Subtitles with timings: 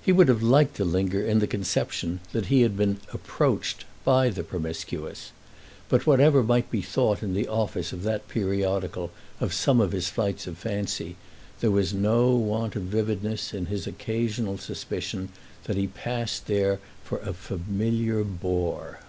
[0.00, 4.28] He would have liked to linger in the conception that he had been "approached" by
[4.28, 5.32] the Promiscuous;
[5.88, 9.10] but whatever might be thought in the office of that periodical
[9.40, 11.16] of some of his flights of fancy,
[11.58, 15.28] there was no want of vividness in his occasional suspicion
[15.64, 19.00] that he passed there for a familiar bore.